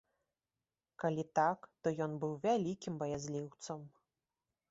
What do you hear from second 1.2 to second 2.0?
так, то